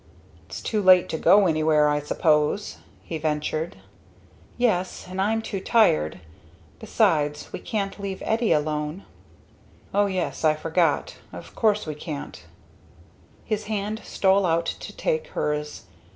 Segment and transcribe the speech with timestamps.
[0.47, 3.75] "It's too late to go anywhere, I suppose?" he ventured.
[4.57, 6.21] "Yes and I'm too tired.
[6.79, 9.03] Besides we can't leave Eddie alone."
[9.93, 11.17] "O yes I forget.
[11.31, 12.43] Of course we can't."
[13.45, 15.83] His hand stole out to take hers.